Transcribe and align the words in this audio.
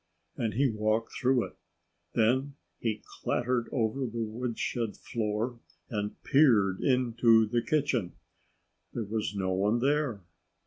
And 0.35 0.55
he 0.55 0.67
walked 0.67 1.13
through 1.13 1.45
it. 1.45 1.57
Then 2.15 2.55
he 2.79 3.03
clattered 3.05 3.69
over 3.71 3.99
the 4.07 4.23
woodshed 4.23 4.97
floor 4.97 5.59
and 5.91 6.19
peered 6.23 6.79
into 6.81 7.45
the 7.45 7.61
kitchen. 7.61 8.13
There 8.93 9.03
was 9.03 9.35
no 9.35 9.51
one 9.51 9.77
there. 9.77 10.23